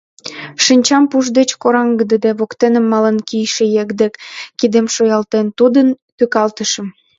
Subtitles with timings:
[0.63, 4.13] Шинчам пуш деч кораҥдыде, воктенем мален кийыше еҥ дек
[4.59, 6.87] кидем шуялтен, тудым тӱкалтышым.